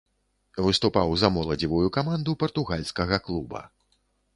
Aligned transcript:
Выступаў 0.67 1.13
за 1.23 1.29
моладзевую 1.37 1.93
каманду 2.01 2.31
партугальскага 2.45 3.25
клуба. 3.31 3.67